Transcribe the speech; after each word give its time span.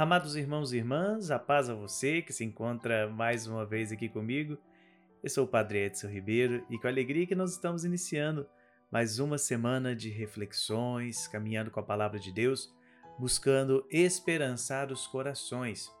Amados 0.00 0.34
irmãos 0.34 0.72
e 0.72 0.78
irmãs, 0.78 1.30
a 1.30 1.38
paz 1.38 1.68
a 1.68 1.74
você 1.74 2.22
que 2.22 2.32
se 2.32 2.42
encontra 2.42 3.06
mais 3.10 3.46
uma 3.46 3.66
vez 3.66 3.92
aqui 3.92 4.08
comigo. 4.08 4.56
Eu 5.22 5.28
sou 5.28 5.44
o 5.44 5.46
Padre 5.46 5.84
Edson 5.84 6.08
Ribeiro 6.08 6.64
e 6.70 6.78
com 6.78 6.88
alegria 6.88 7.26
que 7.26 7.34
nós 7.34 7.52
estamos 7.52 7.84
iniciando 7.84 8.48
mais 8.90 9.18
uma 9.18 9.36
semana 9.36 9.94
de 9.94 10.08
reflexões, 10.08 11.28
caminhando 11.28 11.70
com 11.70 11.80
a 11.80 11.82
palavra 11.82 12.18
de 12.18 12.32
Deus, 12.32 12.74
buscando 13.18 13.86
esperançar 13.90 14.90
os 14.90 15.06
corações. 15.06 15.92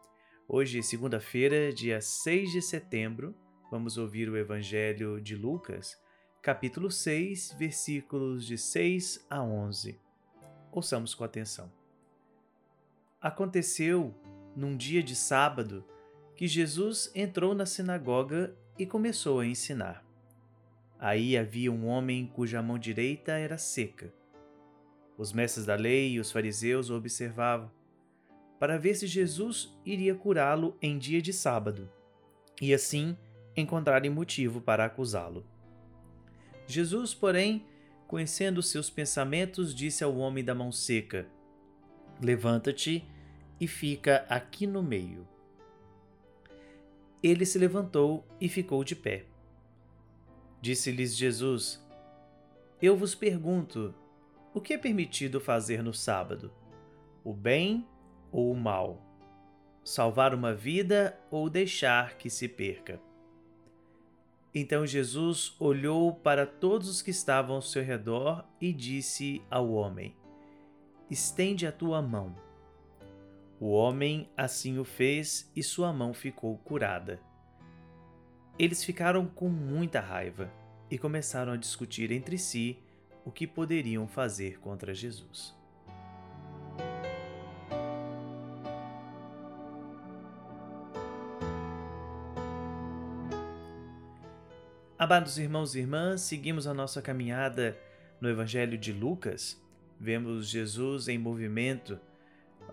Hoje, 0.48 0.82
segunda-feira, 0.82 1.70
dia 1.70 2.00
6 2.00 2.52
de 2.52 2.62
setembro, 2.62 3.36
vamos 3.70 3.98
ouvir 3.98 4.30
o 4.30 4.36
Evangelho 4.38 5.20
de 5.20 5.36
Lucas, 5.36 6.00
capítulo 6.40 6.90
6, 6.90 7.54
versículos 7.58 8.46
de 8.46 8.56
6 8.56 9.26
a 9.28 9.42
11. 9.42 10.00
Ouçamos 10.72 11.14
com 11.14 11.22
atenção. 11.22 11.79
Aconteceu, 13.22 14.14
num 14.56 14.74
dia 14.74 15.02
de 15.02 15.14
sábado, 15.14 15.84
que 16.34 16.48
Jesus 16.48 17.12
entrou 17.14 17.54
na 17.54 17.66
sinagoga 17.66 18.56
e 18.78 18.86
começou 18.86 19.40
a 19.40 19.46
ensinar. 19.46 20.02
Aí 20.98 21.36
havia 21.36 21.70
um 21.70 21.86
homem 21.86 22.26
cuja 22.26 22.62
mão 22.62 22.78
direita 22.78 23.32
era 23.32 23.58
seca. 23.58 24.10
Os 25.18 25.34
mestres 25.34 25.66
da 25.66 25.74
lei 25.74 26.12
e 26.12 26.18
os 26.18 26.32
fariseus 26.32 26.88
o 26.88 26.96
observavam, 26.96 27.70
para 28.58 28.78
ver 28.78 28.94
se 28.94 29.06
Jesus 29.06 29.78
iria 29.84 30.14
curá-lo 30.14 30.74
em 30.80 30.98
dia 30.98 31.20
de 31.20 31.34
sábado, 31.34 31.90
e 32.58 32.72
assim 32.72 33.14
encontrarem 33.54 34.10
motivo 34.10 34.62
para 34.62 34.86
acusá-lo. 34.86 35.44
Jesus, 36.66 37.12
porém, 37.12 37.66
conhecendo 38.08 38.62
seus 38.62 38.88
pensamentos, 38.88 39.74
disse 39.74 40.02
ao 40.02 40.16
homem 40.16 40.42
da 40.42 40.54
mão 40.54 40.72
seca: 40.72 41.28
Levanta-te 42.22 43.09
e 43.60 43.68
fica 43.68 44.24
aqui 44.28 44.66
no 44.66 44.82
meio. 44.82 45.28
Ele 47.22 47.44
se 47.44 47.58
levantou 47.58 48.26
e 48.40 48.48
ficou 48.48 48.82
de 48.82 48.96
pé. 48.96 49.26
Disse-lhes 50.60 51.14
Jesus: 51.14 51.84
Eu 52.80 52.96
vos 52.96 53.14
pergunto, 53.14 53.94
o 54.54 54.60
que 54.60 54.72
é 54.72 54.78
permitido 54.78 55.40
fazer 55.40 55.82
no 55.82 55.92
sábado? 55.92 56.50
O 57.22 57.34
bem 57.34 57.86
ou 58.32 58.50
o 58.50 58.56
mal? 58.56 59.06
Salvar 59.84 60.34
uma 60.34 60.54
vida 60.54 61.18
ou 61.30 61.50
deixar 61.50 62.16
que 62.16 62.30
se 62.30 62.48
perca? 62.48 63.00
Então 64.54 64.86
Jesus 64.86 65.54
olhou 65.60 66.12
para 66.12 66.44
todos 66.44 66.88
os 66.88 67.02
que 67.02 67.10
estavam 67.10 67.56
ao 67.56 67.62
seu 67.62 67.82
redor 67.82 68.44
e 68.60 68.72
disse 68.72 69.42
ao 69.50 69.70
homem: 69.70 70.16
estende 71.10 71.66
a 71.66 71.72
tua 71.72 72.00
mão. 72.00 72.34
O 73.60 73.72
homem 73.72 74.26
assim 74.34 74.78
o 74.78 74.84
fez 74.84 75.52
e 75.54 75.62
sua 75.62 75.92
mão 75.92 76.14
ficou 76.14 76.56
curada. 76.56 77.20
Eles 78.58 78.82
ficaram 78.82 79.26
com 79.26 79.50
muita 79.50 80.00
raiva 80.00 80.50
e 80.90 80.96
começaram 80.96 81.52
a 81.52 81.58
discutir 81.58 82.10
entre 82.10 82.38
si 82.38 82.78
o 83.22 83.30
que 83.30 83.46
poderiam 83.46 84.08
fazer 84.08 84.58
contra 84.60 84.94
Jesus. 84.94 85.54
Amados 94.98 95.38
irmãos 95.38 95.74
e 95.74 95.80
irmãs, 95.80 96.22
seguimos 96.22 96.66
a 96.66 96.72
nossa 96.72 97.02
caminhada 97.02 97.78
no 98.22 98.28
Evangelho 98.30 98.78
de 98.78 98.90
Lucas 98.90 99.60
vemos 100.00 100.48
Jesus 100.48 101.08
em 101.08 101.18
movimento. 101.18 102.00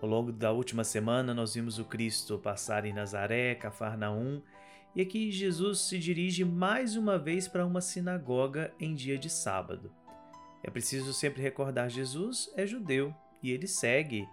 Ao 0.00 0.08
longo 0.08 0.30
da 0.30 0.52
última 0.52 0.84
semana, 0.84 1.34
nós 1.34 1.54
vimos 1.54 1.80
o 1.80 1.84
Cristo 1.84 2.38
passar 2.38 2.84
em 2.84 2.92
Nazaré, 2.92 3.56
Cafarnaum, 3.56 4.40
e 4.94 5.02
aqui 5.02 5.32
Jesus 5.32 5.80
se 5.80 5.98
dirige 5.98 6.44
mais 6.44 6.94
uma 6.94 7.18
vez 7.18 7.48
para 7.48 7.66
uma 7.66 7.80
sinagoga 7.80 8.72
em 8.78 8.94
dia 8.94 9.18
de 9.18 9.28
sábado. 9.28 9.92
É 10.62 10.70
preciso 10.70 11.12
sempre 11.12 11.42
recordar: 11.42 11.90
Jesus 11.90 12.48
é 12.56 12.64
judeu 12.64 13.12
e 13.42 13.50
ele 13.50 13.66
segue 13.66 14.28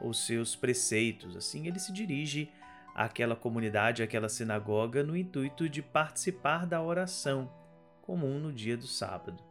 os 0.00 0.24
seus 0.24 0.54
preceitos, 0.54 1.36
assim, 1.36 1.66
ele 1.66 1.80
se 1.80 1.92
dirige 1.92 2.52
àquela 2.94 3.34
comunidade, 3.34 4.04
àquela 4.04 4.28
sinagoga, 4.28 5.02
no 5.02 5.16
intuito 5.16 5.68
de 5.68 5.82
participar 5.82 6.64
da 6.64 6.80
oração 6.80 7.50
comum 8.02 8.38
no 8.38 8.52
dia 8.52 8.76
do 8.76 8.86
sábado. 8.86 9.42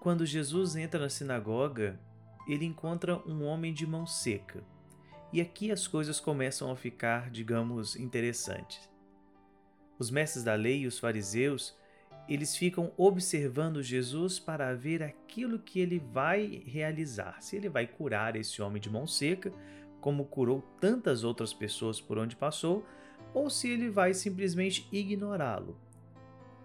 Quando 0.00 0.26
Jesus 0.26 0.74
entra 0.74 1.00
na 1.00 1.08
sinagoga, 1.08 2.00
ele 2.46 2.64
encontra 2.64 3.16
um 3.26 3.44
homem 3.44 3.72
de 3.72 3.86
mão 3.86 4.06
seca. 4.06 4.62
E 5.32 5.40
aqui 5.40 5.70
as 5.70 5.86
coisas 5.86 6.20
começam 6.20 6.70
a 6.70 6.76
ficar, 6.76 7.30
digamos, 7.30 7.96
interessantes. 7.96 8.90
Os 9.98 10.10
mestres 10.10 10.44
da 10.44 10.54
lei 10.54 10.80
e 10.80 10.86
os 10.86 10.98
fariseus, 10.98 11.74
eles 12.28 12.56
ficam 12.56 12.92
observando 12.96 13.82
Jesus 13.82 14.38
para 14.38 14.74
ver 14.74 15.02
aquilo 15.02 15.58
que 15.58 15.80
ele 15.80 15.98
vai 15.98 16.62
realizar. 16.66 17.40
Se 17.40 17.56
ele 17.56 17.68
vai 17.68 17.86
curar 17.86 18.36
esse 18.36 18.60
homem 18.60 18.80
de 18.80 18.90
mão 18.90 19.06
seca, 19.06 19.52
como 20.00 20.24
curou 20.24 20.62
tantas 20.80 21.24
outras 21.24 21.54
pessoas 21.54 22.00
por 22.00 22.18
onde 22.18 22.36
passou, 22.36 22.84
ou 23.32 23.48
se 23.48 23.68
ele 23.68 23.88
vai 23.88 24.12
simplesmente 24.12 24.86
ignorá-lo. 24.92 25.78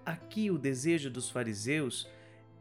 Aqui 0.05 0.49
o 0.49 0.57
desejo 0.57 1.09
dos 1.09 1.29
fariseus 1.29 2.09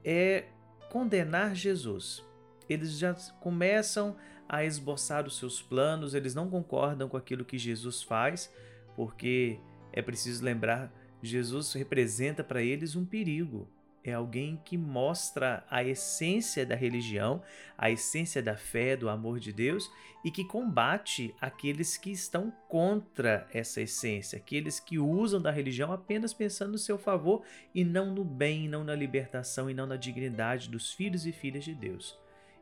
é 0.05 0.45
condenar 0.91 1.55
Jesus. 1.55 2.25
Eles 2.69 2.99
já 2.99 3.15
começam 3.41 4.17
a 4.49 4.65
esboçar 4.65 5.27
os 5.27 5.39
seus 5.39 5.61
planos, 5.61 6.15
eles 6.15 6.35
não 6.35 6.49
concordam 6.49 7.09
com 7.09 7.17
aquilo 7.17 7.45
que 7.45 7.59
Jesus 7.59 8.03
faz, 8.03 8.53
porque 8.95 9.59
é 9.93 10.01
preciso 10.01 10.45
lembrar, 10.45 10.93
Jesus 11.23 11.73
representa 11.73 12.45
para 12.45 12.63
eles 12.63 12.95
um 12.95 13.05
perigo 13.05 13.69
é 14.11 14.15
alguém 14.15 14.61
que 14.65 14.79
mostra 14.79 15.65
a 15.69 15.83
essência 15.83 16.65
da 16.65 16.75
religião, 16.77 17.43
a 17.77 17.91
essência 17.91 18.43
da 18.43 18.57
fé, 18.57 18.97
do 18.97 19.09
amor 19.09 19.41
de 19.41 19.53
Deus 19.53 19.91
e 20.25 20.31
que 20.31 20.45
combate 20.45 21.35
aqueles 21.41 21.97
que 21.97 22.11
estão 22.11 22.53
contra 22.69 23.49
essa 23.53 23.81
essência, 23.81 24.39
aqueles 24.39 24.79
que 24.79 24.99
usam 24.99 25.41
da 25.41 25.51
religião 25.51 25.93
apenas 25.93 26.33
pensando 26.33 26.73
no 26.73 26.79
seu 26.79 26.99
favor 26.99 27.43
e 27.75 27.85
não 27.85 28.15
no 28.15 28.25
bem, 28.25 28.69
não 28.69 28.85
na 28.85 28.95
libertação 28.95 29.69
e 29.69 29.75
não 29.75 29.87
na 29.87 29.97
dignidade 29.97 30.69
dos 30.69 30.93
filhos 30.93 31.27
e 31.27 31.33
filhas 31.33 31.65
de 31.65 31.75
Deus. 31.75 32.17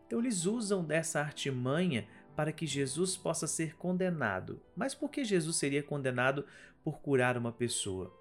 Então 0.06 0.19
eles 0.19 0.47
usam 0.47 0.84
dessa 0.84 1.20
artimanha 1.20 2.06
para 2.37 2.53
que 2.53 2.66
Jesus 2.66 3.16
possa 3.16 3.47
ser 3.47 3.76
condenado. 3.76 4.60
Mas 4.76 4.94
por 4.94 5.10
que 5.10 5.25
Jesus 5.25 5.56
seria 5.56 5.82
condenado 5.82 6.44
por 6.82 6.98
curar 7.00 7.37
uma 7.37 7.53
pessoa? 7.53 8.12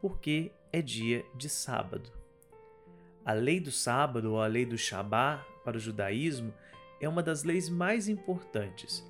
Porque 0.00 0.52
é 0.72 0.80
dia 0.80 1.24
de 1.36 1.48
sábado. 1.48 2.10
A 3.24 3.32
lei 3.32 3.60
do 3.60 3.70
sábado, 3.70 4.32
ou 4.32 4.42
a 4.42 4.46
lei 4.46 4.66
do 4.66 4.76
Shabá, 4.76 5.46
para 5.64 5.76
o 5.76 5.80
judaísmo, 5.80 6.52
é 7.00 7.08
uma 7.08 7.22
das 7.22 7.44
leis 7.44 7.68
mais 7.68 8.08
importantes. 8.08 9.04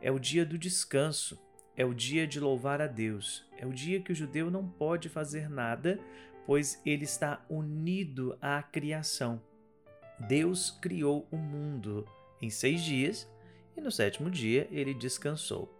É 0.00 0.10
o 0.10 0.18
dia 0.18 0.46
do 0.46 0.56
descanso, 0.56 1.38
é 1.76 1.84
o 1.84 1.94
dia 1.94 2.26
de 2.26 2.38
louvar 2.38 2.80
a 2.80 2.86
Deus, 2.86 3.44
é 3.56 3.66
o 3.66 3.72
dia 3.72 4.00
que 4.00 4.12
o 4.12 4.14
judeu 4.14 4.50
não 4.50 4.68
pode 4.68 5.08
fazer 5.08 5.48
nada, 5.48 5.98
pois 6.46 6.80
ele 6.84 7.04
está 7.04 7.44
unido 7.48 8.36
à 8.40 8.62
criação. 8.62 9.42
Deus 10.20 10.70
criou 10.70 11.26
o 11.30 11.36
mundo 11.36 12.06
em 12.40 12.50
seis 12.50 12.82
dias 12.82 13.28
e 13.76 13.80
no 13.80 13.90
sétimo 13.90 14.30
dia 14.30 14.68
ele 14.70 14.94
descansou. 14.94 15.72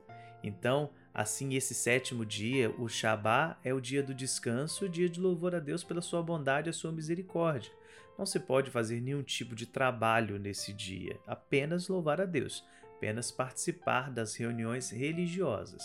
Então, 0.42 0.90
Assim, 1.12 1.54
esse 1.54 1.74
sétimo 1.74 2.24
dia, 2.24 2.70
o 2.78 2.88
Shabá, 2.88 3.58
é 3.64 3.74
o 3.74 3.80
dia 3.80 4.02
do 4.02 4.14
descanso, 4.14 4.84
o 4.84 4.88
dia 4.88 5.08
de 5.08 5.20
louvor 5.20 5.54
a 5.54 5.58
Deus 5.58 5.82
pela 5.82 6.00
sua 6.00 6.22
bondade 6.22 6.68
e 6.68 6.70
a 6.70 6.72
sua 6.72 6.92
misericórdia. 6.92 7.72
Não 8.16 8.24
se 8.24 8.38
pode 8.38 8.70
fazer 8.70 9.00
nenhum 9.00 9.22
tipo 9.22 9.54
de 9.54 9.66
trabalho 9.66 10.38
nesse 10.38 10.72
dia, 10.72 11.18
apenas 11.26 11.88
louvar 11.88 12.20
a 12.20 12.26
Deus, 12.26 12.64
apenas 12.96 13.30
participar 13.32 14.10
das 14.10 14.36
reuniões 14.36 14.90
religiosas. 14.90 15.82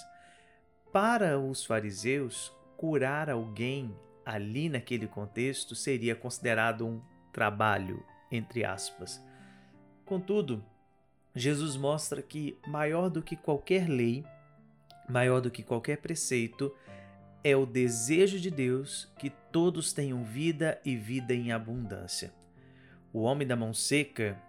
Para 0.92 1.40
os 1.40 1.66
fariseus, 1.66 2.54
curar 2.78 3.30
alguém 3.30 3.96
ali 4.24 4.69
naquele 4.69 5.08
contexto 5.08 5.74
seria 5.74 6.16
considerado 6.16 6.86
um 6.86 7.01
trabalho, 7.34 8.06
entre 8.31 8.63
aspas. 8.63 9.24
Contudo, 10.06 10.63
Jesus 11.36 11.75
mostra 11.75 12.22
que 12.22 12.57
maior 12.68 13.10
do 13.10 13.22
que 13.22 13.36
qualquer 13.36 13.89
lei, 13.89 14.25
maior 15.10 15.42
do 15.42 15.51
que 15.51 15.63
qualquer 15.63 15.98
preceito, 15.98 16.74
é 17.44 17.56
o 17.56 17.66
desejo 17.66 18.39
de 18.39 18.50
Deus 18.50 19.12
que 19.19 19.30
todos 19.30 19.94
tenham 19.94 20.24
vida 20.24 20.80
e 20.83 20.95
vida 20.95 21.33
em 21.33 21.51
abundância. 21.51 22.33
O 23.13 23.22
homem 23.22 23.48
da 23.48 23.56
mão 23.56 23.74
seca 23.74 24.42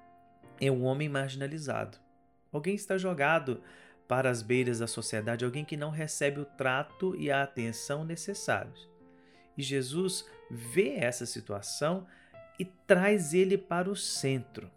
é 0.61 0.70
um 0.70 0.84
homem 0.84 1.08
marginalizado. 1.08 1.99
Alguém 2.52 2.75
está 2.75 2.96
jogado 2.96 3.62
para 4.08 4.31
as 4.31 4.40
beiras 4.40 4.78
da 4.78 4.87
sociedade, 4.87 5.44
alguém 5.44 5.64
que 5.64 5.76
não 5.76 5.90
recebe 5.90 6.40
o 6.40 6.44
trato 6.44 7.14
e 7.17 7.31
a 7.31 7.43
atenção 7.43 8.05
necessários. 8.05 8.88
E 9.58 9.62
Jesus 9.62 10.25
vê 10.50 10.94
essa 10.94 11.26
situação 11.26 12.06
e 12.58 12.64
traz 12.64 13.35
ele 13.35 13.58
para 13.58 13.91
o 13.91 13.97
centro. 13.97 14.70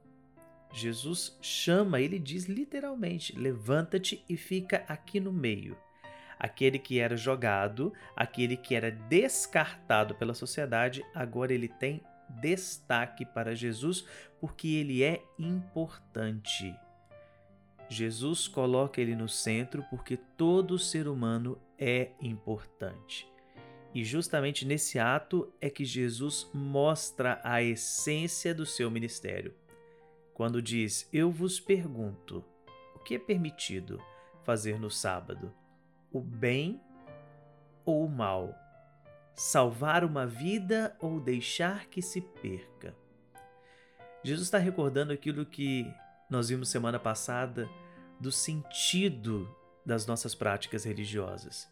Jesus 0.72 1.38
chama, 1.42 2.00
ele 2.00 2.20
diz 2.20 2.46
literalmente: 2.46 3.38
levanta-te 3.38 4.24
e 4.30 4.38
fica 4.38 4.84
aqui 4.88 5.20
no 5.20 5.34
meio. 5.34 5.78
Aquele 6.38 6.80
que 6.80 7.00
era 7.00 7.18
jogado, 7.18 7.92
aquele 8.16 8.56
que 8.56 8.74
era 8.74 8.92
descartado 8.92 10.16
pela 10.16 10.34
sociedade, 10.34 11.04
agora 11.14 11.54
ele 11.54 11.68
tem 11.68 12.02
destaque 12.30 13.26
para 13.26 13.56
Jesus 13.56 14.06
porque 14.40 14.68
ele 14.68 15.04
é 15.04 15.22
importante. 15.38 16.74
Jesus 17.90 18.48
coloca 18.48 19.02
ele 19.02 19.16
no 19.16 19.28
centro 19.28 19.84
porque 19.90 20.16
todo 20.16 20.78
ser 20.78 21.08
humano 21.08 21.60
é 21.78 22.12
importante. 22.22 23.28
E 23.94 24.04
justamente 24.04 24.66
nesse 24.66 25.00
ato 25.00 25.52
é 25.60 25.70
que 25.70 25.84
Jesus 25.84 26.50
mostra 26.54 27.40
a 27.44 27.62
essência 27.62 28.54
do 28.54 28.66
seu 28.66 28.90
ministério. 28.92 29.54
Quando 30.34 30.62
diz: 30.62 31.10
Eu 31.12 31.32
vos 31.32 31.60
pergunto, 31.60 32.46
o 32.96 33.00
que 33.00 33.16
é 33.16 33.20
permitido 33.20 34.02
fazer 34.44 34.80
no 34.80 34.92
sábado? 34.92 35.54
O 36.12 36.22
bem 36.22 36.80
ou 37.84 38.06
o 38.06 38.10
mal? 38.10 38.56
Salvar 39.34 40.04
uma 40.04 40.28
vida 40.28 40.96
ou 41.00 41.20
deixar 41.20 41.88
que 41.88 42.02
se 42.02 42.22
perca? 42.22 42.96
Jesus 44.24 44.48
está 44.48 44.58
recordando 44.58 45.14
aquilo 45.14 45.46
que 45.46 45.92
nós 46.30 46.50
vimos 46.50 46.70
semana 46.70 47.00
passada 47.00 47.70
do 48.20 48.32
sentido 48.32 49.50
das 49.86 50.06
nossas 50.06 50.36
práticas 50.36 50.84
religiosas. 50.84 51.72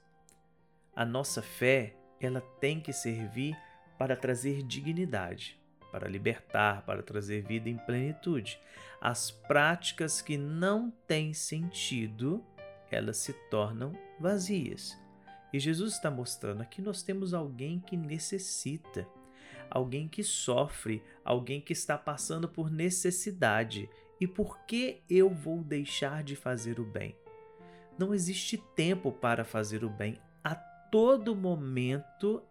A 0.96 1.06
nossa 1.06 1.42
fé 1.42 1.97
ela 2.20 2.42
tem 2.60 2.80
que 2.80 2.92
servir 2.92 3.58
para 3.98 4.16
trazer 4.16 4.64
dignidade, 4.64 5.60
para 5.92 6.08
libertar, 6.08 6.84
para 6.86 7.02
trazer 7.02 7.44
vida 7.44 7.70
em 7.70 7.78
plenitude. 7.78 8.60
As 9.02 9.32
práticas 9.32 10.22
que 10.22 10.38
não 10.38 10.92
têm 11.08 11.34
sentido, 11.34 12.44
elas 12.92 13.18
se 13.18 13.34
tornam 13.50 13.94
vazias. 14.20 14.98
E 15.52 15.60
Jesus 15.60 15.94
está 15.94 16.12
mostrando 16.12 16.62
aqui 16.62 16.82
nós 16.82 17.02
temos 17.02 17.34
alguém 17.34 17.80
que 17.80 17.96
necessita, 17.96 19.08
alguém 19.70 20.08
que 20.08 20.24
sofre, 20.24 21.02
alguém 21.24 21.62
que 21.62 21.74
está 21.74 21.98
passando 21.98 22.48
por 22.48 22.70
necessidade. 22.70 23.90
E 24.20 24.28
por 24.28 24.60
que 24.66 25.04
eu 25.10 25.30
vou 25.30 25.64
deixar 25.64 26.24
de 26.24 26.36
fazer 26.36 26.80
o 26.80 26.86
bem? 26.86 27.16
Não 27.98 28.14
existe 28.14 28.58
tempo 28.76 29.12
para 29.12 29.44
fazer 29.44 29.84
o 29.84 29.90
bem 29.90 30.20
todo 30.92 31.36
momento 31.36 32.44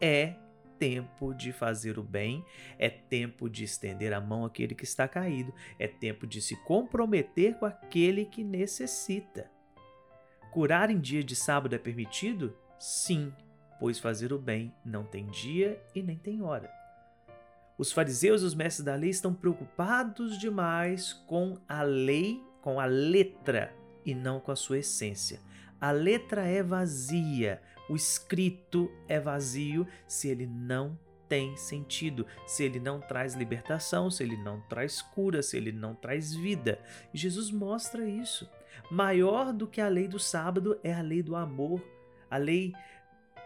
é 0.00 0.34
tempo 0.78 1.32
de 1.32 1.52
fazer 1.52 1.98
o 1.98 2.02
bem, 2.02 2.44
é 2.78 2.88
tempo 2.88 3.48
de 3.48 3.62
estender 3.62 4.12
a 4.12 4.20
mão 4.20 4.44
àquele 4.44 4.74
que 4.74 4.84
está 4.84 5.06
caído, 5.06 5.54
é 5.78 5.86
tempo 5.86 6.26
de 6.26 6.42
se 6.42 6.56
comprometer 6.64 7.54
com 7.54 7.66
aquele 7.66 8.24
que 8.24 8.42
necessita. 8.42 9.48
Curar 10.50 10.90
em 10.90 10.98
dia 10.98 11.22
de 11.22 11.36
sábado 11.36 11.74
é 11.74 11.78
permitido? 11.78 12.56
Sim, 12.78 13.32
pois 13.78 13.98
fazer 13.98 14.32
o 14.32 14.38
bem 14.38 14.74
não 14.84 15.04
tem 15.04 15.26
dia 15.26 15.80
e 15.94 16.02
nem 16.02 16.18
tem 16.18 16.42
hora. 16.42 16.68
Os 17.78 17.90
fariseus 17.90 18.42
e 18.42 18.44
os 18.44 18.54
mestres 18.54 18.84
da 18.84 18.94
lei 18.94 19.10
estão 19.10 19.32
preocupados 19.32 20.38
demais 20.38 21.12
com 21.12 21.58
a 21.68 21.82
lei, 21.82 22.42
com 22.60 22.78
a 22.78 22.84
letra 22.84 23.74
e 24.04 24.14
não 24.14 24.40
com 24.40 24.50
a 24.50 24.56
sua 24.56 24.78
essência. 24.78 25.40
A 25.80 25.90
letra 25.90 26.46
é 26.46 26.62
vazia, 26.62 27.60
o 27.92 27.96
escrito 27.96 28.90
é 29.06 29.20
vazio 29.20 29.86
se 30.08 30.26
ele 30.26 30.46
não 30.46 30.98
tem 31.28 31.54
sentido, 31.58 32.26
se 32.46 32.64
ele 32.64 32.80
não 32.80 33.00
traz 33.00 33.34
libertação, 33.34 34.10
se 34.10 34.22
ele 34.22 34.36
não 34.38 34.62
traz 34.62 35.02
cura, 35.02 35.42
se 35.42 35.58
ele 35.58 35.72
não 35.72 35.94
traz 35.94 36.34
vida. 36.34 36.78
E 37.12 37.18
Jesus 37.18 37.50
mostra 37.50 38.08
isso. 38.08 38.48
Maior 38.90 39.52
do 39.52 39.66
que 39.66 39.78
a 39.78 39.88
lei 39.88 40.08
do 40.08 40.18
sábado 40.18 40.80
é 40.82 40.94
a 40.94 41.02
lei 41.02 41.22
do 41.22 41.36
amor, 41.36 41.84
a 42.30 42.38
lei 42.38 42.72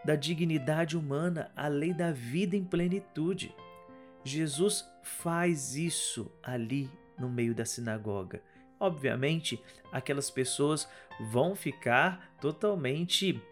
da 0.05 0.15
dignidade 0.15 0.97
humana, 0.97 1.51
a 1.57 1.67
lei 1.67 1.93
da 1.93 2.13
vida 2.13 2.57
em 2.57 2.65
plenitude. 2.65 3.53
Jesus 4.23 4.89
faz 5.03 5.75
isso 5.75 6.31
ali 6.41 6.89
no 7.19 7.29
meio 7.29 7.53
da 7.53 7.65
sinagoga. 7.65 8.41
Obviamente, 8.79 9.61
aquelas 9.91 10.31
pessoas 10.31 10.89
vão 11.19 11.57
ficar 11.57 12.37
totalmente 12.41 13.43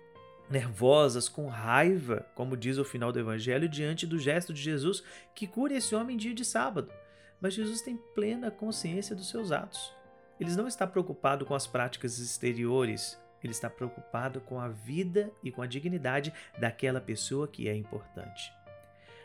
nervosas, 0.48 1.28
com 1.28 1.46
raiva, 1.46 2.26
como 2.34 2.56
diz 2.56 2.78
o 2.78 2.84
final 2.84 3.10
do 3.10 3.18
evangelho, 3.18 3.68
diante 3.68 4.06
do 4.06 4.18
gesto 4.18 4.52
de 4.52 4.60
Jesus 4.60 5.02
que 5.34 5.46
cura 5.46 5.74
esse 5.74 5.94
homem 5.94 6.16
dia 6.16 6.34
de 6.34 6.44
sábado. 6.44 6.92
Mas 7.40 7.54
Jesus 7.54 7.80
tem 7.80 7.96
plena 8.14 8.50
consciência 8.50 9.14
dos 9.14 9.28
seus 9.28 9.52
atos. 9.52 9.92
Ele 10.38 10.54
não 10.54 10.66
está 10.66 10.86
preocupado 10.86 11.44
com 11.44 11.54
as 11.54 11.66
práticas 11.66 12.18
exteriores, 12.18 13.18
ele 13.42 13.52
está 13.52 13.68
preocupado 13.68 14.40
com 14.40 14.58
a 14.58 14.68
vida 14.68 15.30
e 15.42 15.52
com 15.52 15.62
a 15.62 15.66
dignidade 15.66 16.32
daquela 16.58 17.00
pessoa 17.00 17.46
que 17.46 17.68
é 17.68 17.76
importante. 17.76 18.52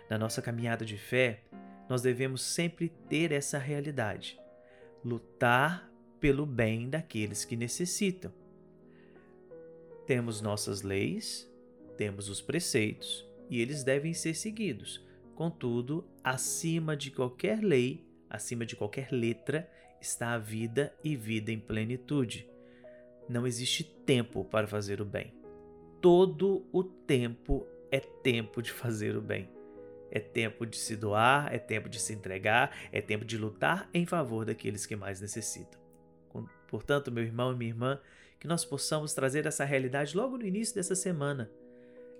Na 0.09 0.17
nossa 0.17 0.41
caminhada 0.41 0.85
de 0.85 0.97
fé, 0.97 1.41
nós 1.87 2.01
devemos 2.01 2.41
sempre 2.41 2.89
ter 3.07 3.31
essa 3.31 3.57
realidade. 3.57 4.39
Lutar 5.03 5.89
pelo 6.19 6.45
bem 6.45 6.89
daqueles 6.89 7.45
que 7.45 7.55
necessitam. 7.55 8.31
Temos 10.09 10.41
nossas 10.41 10.81
leis, 10.81 11.47
temos 11.95 12.29
os 12.29 12.41
preceitos 12.41 13.29
e 13.47 13.61
eles 13.61 13.83
devem 13.83 14.11
ser 14.11 14.33
seguidos. 14.33 15.05
Contudo, 15.35 16.03
acima 16.23 16.97
de 16.97 17.11
qualquer 17.11 17.63
lei, 17.63 18.03
acima 18.27 18.65
de 18.65 18.75
qualquer 18.75 19.11
letra, 19.11 19.69
está 20.01 20.31
a 20.31 20.39
vida 20.39 20.91
e 21.03 21.15
vida 21.15 21.51
em 21.51 21.59
plenitude. 21.59 22.49
Não 23.29 23.45
existe 23.45 23.83
tempo 23.83 24.43
para 24.43 24.65
fazer 24.65 24.99
o 24.99 25.05
bem. 25.05 25.31
Todo 26.01 26.67
o 26.73 26.83
tempo 26.83 27.67
é 27.91 27.99
tempo 27.99 28.63
de 28.63 28.71
fazer 28.71 29.15
o 29.15 29.21
bem. 29.21 29.47
É 30.09 30.19
tempo 30.19 30.65
de 30.65 30.77
se 30.77 30.95
doar, 30.95 31.53
é 31.53 31.59
tempo 31.59 31.87
de 31.87 31.99
se 31.99 32.13
entregar, 32.13 32.75
é 32.91 32.99
tempo 32.99 33.23
de 33.23 33.37
lutar 33.37 33.87
em 33.93 34.07
favor 34.07 34.43
daqueles 34.43 34.87
que 34.87 34.95
mais 34.95 35.21
necessitam. 35.21 35.79
Portanto, 36.67 37.11
meu 37.11 37.23
irmão 37.23 37.53
e 37.53 37.55
minha 37.55 37.69
irmã, 37.69 38.01
que 38.39 38.47
nós 38.47 38.63
possamos 38.63 39.13
trazer 39.13 39.45
essa 39.45 39.65
realidade 39.65 40.15
logo 40.15 40.37
no 40.37 40.45
início 40.45 40.75
dessa 40.75 40.95
semana. 40.95 41.51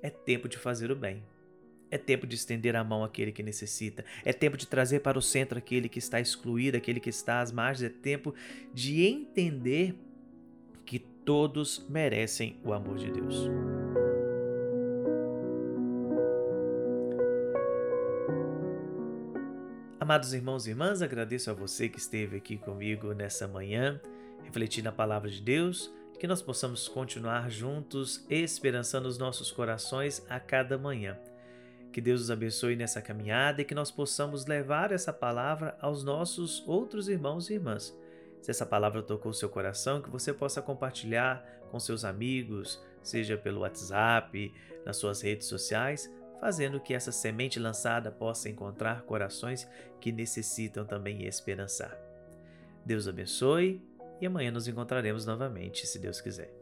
É 0.02 0.10
tempo 0.10 0.50
de 0.50 0.58
fazer 0.58 0.92
o 0.92 0.96
bem. 0.96 1.24
É 1.90 1.98
tempo 1.98 2.28
de 2.28 2.36
estender 2.36 2.76
a 2.76 2.84
mão 2.84 3.04
àquele 3.04 3.32
que 3.32 3.42
necessita. 3.42 4.06
É 4.24 4.32
tempo 4.32 4.58
de 4.58 4.68
trazer 4.68 5.00
para 5.00 5.18
o 5.18 5.22
centro 5.22 5.58
aquele 5.58 5.90
que 5.90 5.98
está 5.98 6.20
excluído, 6.20 6.78
aquele 6.78 7.00
que 7.00 7.10
está 7.10 7.40
às 7.40 7.52
margens. 7.52 7.90
É 7.90 7.94
tempo 8.02 8.36
de 8.74 9.06
entender 9.06 9.96
que 10.86 11.00
todos 11.00 11.86
merecem 11.90 12.60
o 12.64 12.74
amor 12.74 12.98
de 12.98 13.12
Deus. 13.12 13.50
Amados 20.00 20.34
irmãos 20.34 20.68
e 20.68 20.72
irmãs, 20.72 21.02
agradeço 21.02 21.50
a 21.50 21.54
você 21.54 21.88
que 21.88 22.00
esteve 22.00 22.38
aqui 22.38 22.58
comigo 22.58 23.14
nessa 23.14 23.48
manhã 23.48 24.02
refletir 24.44 24.84
na 24.84 24.92
palavra 24.92 25.30
de 25.30 25.42
Deus, 25.42 25.94
que 26.20 26.28
nós 26.28 26.42
possamos 26.42 26.90
continuar 26.90 27.50
juntos, 27.50 28.26
esperançando 28.30 29.08
os 29.08 29.18
nossos 29.18 29.52
corações 29.52 30.22
a 30.30 30.38
cada 30.38 30.78
manhã. 30.78 31.18
Que 31.94 32.02
Deus 32.02 32.20
nos 32.20 32.32
abençoe 32.32 32.76
nessa 32.76 33.02
caminhada 33.02 33.62
e 33.62 33.66
que 33.66 33.74
nós 33.74 33.90
possamos 33.90 34.46
levar 34.46 34.92
essa 34.92 35.14
palavra 35.14 35.78
aos 35.82 36.04
nossos 36.04 36.62
outros 36.68 37.08
irmãos 37.08 37.50
e 37.50 37.54
irmãs. 37.54 37.98
Se 38.42 38.52
essa 38.52 38.66
palavra 38.66 39.02
tocou 39.02 39.32
o 39.32 39.34
seu 39.34 39.48
coração, 39.48 40.02
que 40.02 40.10
você 40.10 40.34
possa 40.34 40.62
compartilhar 40.62 41.44
com 41.72 41.80
seus 41.80 42.04
amigos, 42.04 42.84
seja 43.02 43.38
pelo 43.38 43.62
WhatsApp, 43.62 44.54
nas 44.86 44.98
suas 44.98 45.22
redes 45.22 45.48
sociais, 45.48 46.14
fazendo 46.40 46.82
que 46.82 46.94
essa 46.94 47.14
semente 47.14 47.60
lançada 47.60 48.12
possa 48.12 48.50
encontrar 48.50 49.04
corações 49.04 49.68
que 50.02 50.12
necessitam 50.12 50.86
também 50.86 51.26
esperançar. 51.26 51.98
Deus 52.86 53.08
abençoe 53.08 53.89
e 54.22 54.26
amanhã 54.26 54.52
nos 54.52 54.68
encontraremos 54.68 55.26
novamente, 55.26 55.88
se 55.88 56.00
Deus 56.00 56.20
quiser. 56.22 56.59